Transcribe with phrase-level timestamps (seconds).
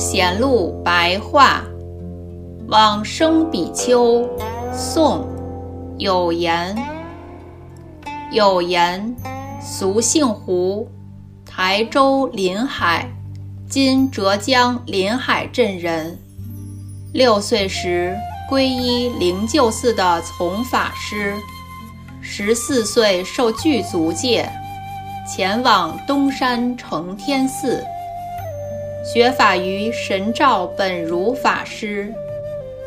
[0.00, 1.62] 显露白话，
[2.68, 4.26] 往生比丘，
[4.72, 5.28] 宋，
[5.98, 6.74] 有言。
[8.32, 9.14] 有言，
[9.60, 10.88] 俗姓胡，
[11.44, 13.06] 台州临海
[13.68, 16.18] （今浙江临海镇）人。
[17.12, 18.16] 六岁时
[18.50, 21.34] 皈依灵鹫寺的从法师，
[22.22, 24.50] 十四岁受具足戒，
[25.28, 27.84] 前往东山承天寺。
[29.12, 32.14] 学法于神照本如法师，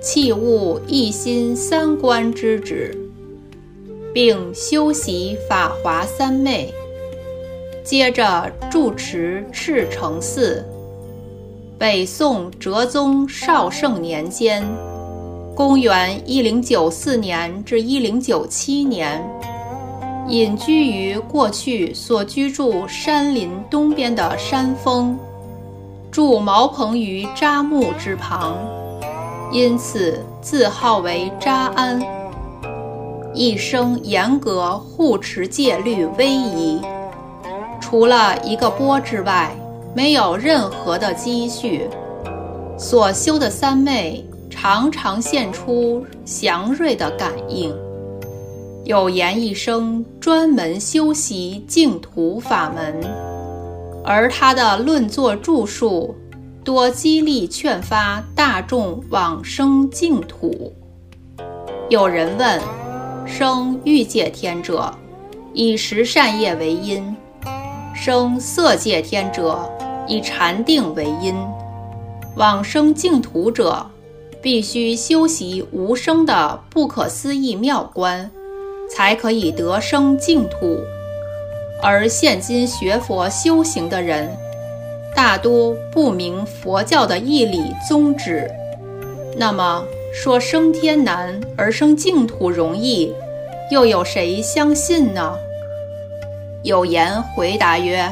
[0.00, 2.96] 弃悟一心三观之旨，
[4.12, 6.72] 并修习法华三昧。
[7.82, 10.64] 接着住持赤城寺。
[11.76, 14.64] 北宋哲宗绍圣年间
[15.52, 19.20] （公元1094年至1097年），
[20.30, 25.18] 隐居于过去所居住山林东边的山峰。
[26.14, 28.56] 筑茅棚于扎木之旁，
[29.50, 32.00] 因此自号为扎安。
[33.34, 36.80] 一生严格护持戒律威仪，
[37.80, 39.56] 除了一个钵之外，
[39.92, 41.88] 没有任何的积蓄。
[42.78, 47.74] 所修的三昧常常现出祥瑞的感应。
[48.84, 53.33] 有言一生专门修习净土法门。
[54.04, 56.14] 而他的论作著述，
[56.62, 60.72] 多激励劝发大众往生净土。
[61.88, 62.60] 有人问：
[63.26, 64.92] 生欲界天者，
[65.54, 67.14] 以十善业为因；
[67.94, 69.58] 生色界天者，
[70.06, 71.34] 以禅定为因；
[72.36, 73.86] 往生净土者，
[74.42, 78.30] 必须修习无生的不可思议妙观，
[78.90, 80.78] 才可以得生净土。
[81.84, 84.34] 而现今学佛修行的人，
[85.14, 88.50] 大多不明佛教的义理宗旨。
[89.36, 89.84] 那么
[90.14, 93.12] 说升天难而生净土容易，
[93.70, 95.36] 又有谁相信呢？
[96.62, 98.10] 有言回答曰：“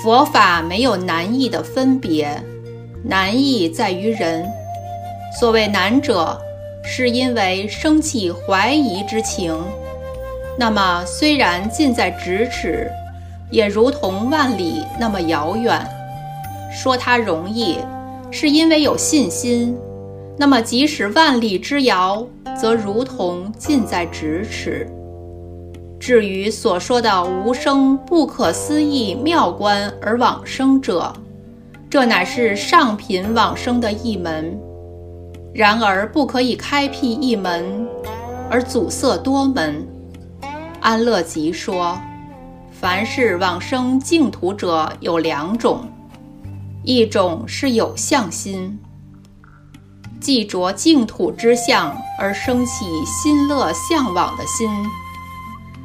[0.00, 2.40] 佛法没有难易的分别，
[3.02, 4.46] 难易在于人。
[5.40, 6.40] 所谓难者，
[6.84, 9.60] 是因为生起怀疑之情。”
[10.58, 12.90] 那么，虽然近在咫尺，
[13.50, 15.86] 也如同万里那么遥远。
[16.72, 17.78] 说它容易，
[18.30, 19.74] 是因为有信心；
[20.38, 22.26] 那么，即使万里之遥，
[22.58, 24.86] 则如同近在咫尺。
[26.00, 31.12] 至于所说的无生不可思议妙观而往生者，
[31.90, 34.58] 这乃是上品往生的一门。
[35.52, 37.86] 然而，不可以开辟一门，
[38.50, 39.86] 而阻塞多门。
[40.86, 42.00] 安乐集说，
[42.70, 45.84] 凡是往生净土者有两种，
[46.84, 48.78] 一种是有相心，
[50.20, 54.70] 即着净土之相而生起心乐向往的心；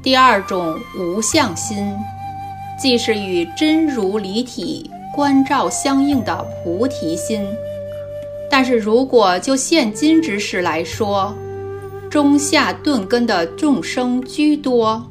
[0.00, 1.92] 第二种无相心，
[2.78, 7.44] 即是与真如离体观照相应的菩提心。
[8.48, 11.34] 但是如果就现今之事来说，
[12.14, 15.04] 中下顿根的众生居多，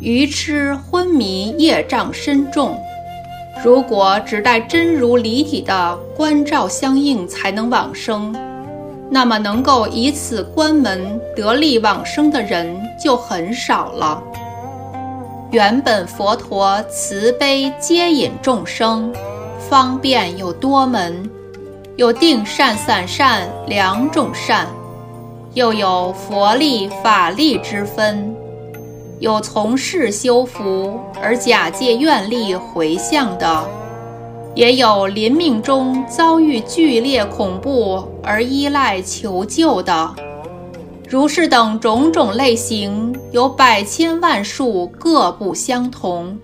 [0.00, 2.78] 愚痴昏迷业障深重。
[3.64, 8.36] 如果只待真如离体的观照相应才能往生，
[9.08, 14.22] 那么能够以此关门得力往生的人就很少了。
[15.50, 19.10] 原本佛陀慈悲接引众生，
[19.70, 21.30] 方便有多门，
[21.96, 24.66] 有定善、散善两种善。
[25.56, 28.36] 又有佛力、法力之分，
[29.20, 33.66] 有从事修福而假借愿力回向的，
[34.54, 40.14] 也有临命中遭遇剧烈恐怖而依赖求救的。
[41.08, 46.38] 如是等种种类型，有百千万数，各不相同。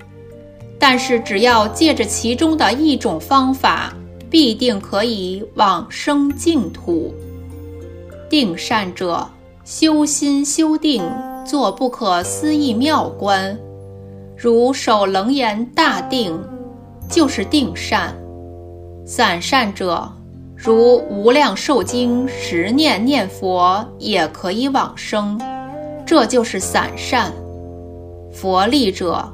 [0.79, 3.93] 但是只要借着其中的一种方法，
[4.31, 7.13] 必定可以往生净土。
[8.33, 9.29] 定善者，
[9.63, 11.05] 修心修定，
[11.47, 13.59] 作不可思议妙观，
[14.35, 16.41] 如守楞严大定，
[17.11, 18.15] 就是定善；
[19.05, 20.11] 散善者，
[20.57, 25.39] 如无量寿经十念念佛，也可以往生，
[26.07, 27.27] 这就是散善；
[28.33, 29.31] 佛力者，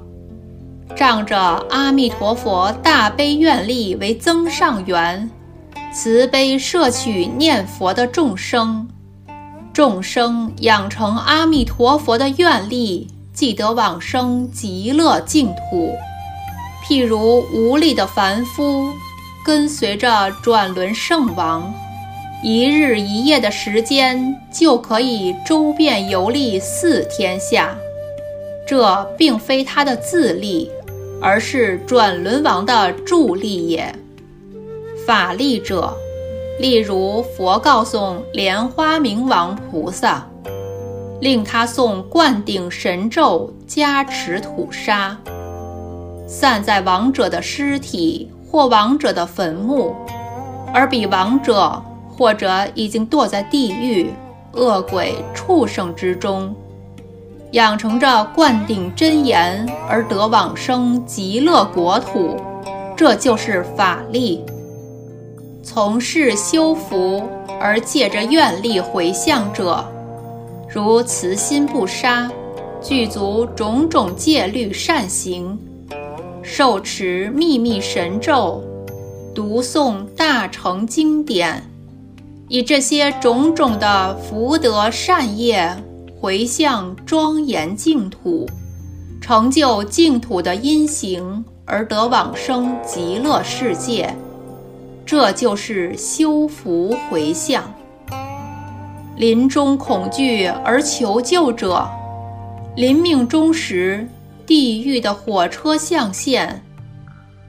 [0.96, 1.38] 仗着
[1.70, 5.30] 阿弥陀佛大悲愿力为增上缘。
[5.90, 8.88] 慈悲摄取念佛的众生，
[9.72, 15.94] 众生养成阿弥陀佛的愿力，即得往生极乐净土。
[16.84, 18.92] 譬如无力的凡夫，
[19.44, 21.72] 跟随着转轮圣王，
[22.44, 27.74] 一日一夜的时间就可以周遍游历四天下。
[28.66, 30.70] 这并非他的自立，
[31.20, 33.92] 而是转轮王的助力也。
[35.08, 35.96] 法力者，
[36.60, 40.26] 例如佛告诉莲花明王菩萨，
[41.22, 45.16] 令他诵灌顶神咒，加持土沙，
[46.26, 49.96] 散在亡者的尸体或亡者的坟墓，
[50.74, 51.82] 而彼亡者
[52.14, 54.12] 或者已经堕在地狱、
[54.52, 56.54] 恶鬼、畜生之中。
[57.52, 62.36] 养成着灌顶真言而得往生极乐国土，
[62.94, 64.44] 这就是法力。
[65.70, 67.22] 从事修福
[67.60, 69.84] 而借着愿力回向者，
[70.66, 72.32] 如慈心不杀，
[72.80, 75.58] 具足种种戒律善行，
[76.42, 78.64] 受持秘密神咒，
[79.34, 81.62] 读诵大乘经典，
[82.48, 85.76] 以这些种种的福德善业。
[86.18, 88.44] 回向庄严净土，
[89.20, 94.12] 成就净土的因行，而得往生极乐世界，
[95.08, 97.74] 这就是修福回向。
[99.16, 101.88] 临终恐惧而求救者，
[102.76, 104.06] 临命终时，
[104.46, 106.60] 地狱的火车象限，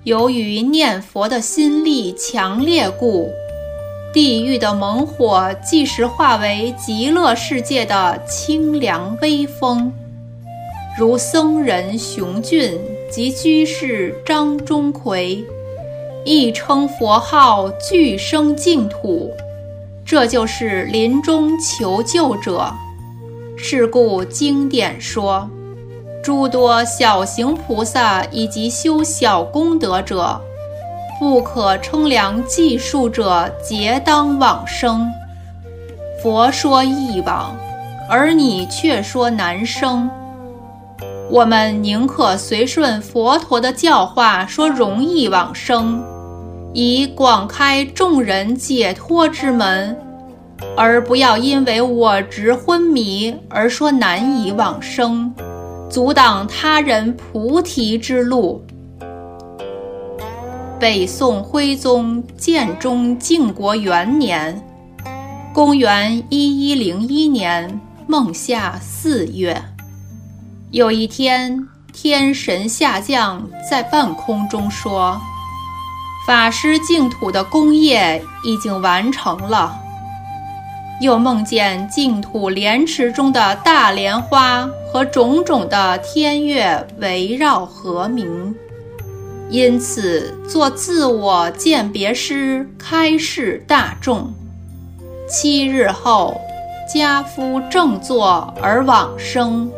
[0.05, 3.29] 由于念佛的心力强烈故。
[4.13, 9.91] 地狱的猛火，即时化为极乐世界的清凉微风，
[10.97, 12.79] 如僧人雄俊
[13.11, 15.43] 及居士张钟馗，
[16.25, 19.31] 亦称佛号，俱生净土。
[20.05, 22.71] 这就是临终求救者。
[23.57, 25.49] 是故经典说，
[26.23, 30.39] 诸多小行菩萨以及修小功德者。
[31.19, 35.05] 不可称量计数者，皆当往生。
[36.23, 37.55] 佛说易往，
[38.09, 40.09] 而你却说难生。
[41.31, 46.03] 我们宁可随顺佛陀的教化，说容易往生，
[46.73, 49.95] 以广开众人解脱之门，
[50.75, 55.31] 而不要因为我执昏迷而说难以往生，
[55.87, 58.65] 阻挡他人菩提之路。
[60.79, 64.59] 北宋徽宗建中靖国元年，
[65.53, 69.61] 公元一一零一年孟夏四月，
[70.71, 75.19] 有一天，天神下降在半空中说
[76.27, 79.75] ：“法师净土的功业已经完成了。”
[81.01, 88.53] 又梦见净土莲池中的大莲花和种种的天乐围绕和鸣。
[89.49, 94.31] 因此，作自我鉴别师，开示大众。
[95.27, 96.39] 七日后，
[96.93, 99.71] 家夫正坐而往生。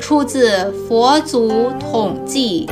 [0.00, 0.50] 出自
[0.88, 2.66] 《佛祖统记》，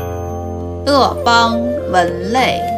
[0.91, 1.61] 鄂邦
[1.93, 2.78] 文类。